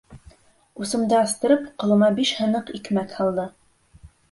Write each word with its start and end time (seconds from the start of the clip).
-Усымды 0.79 1.15
астырып, 1.17 1.67
ҡулыма 1.85 2.11
биш 2.21 2.33
һыныҡ 2.41 2.73
икмәк 2.81 3.17
һалды. 3.21 3.49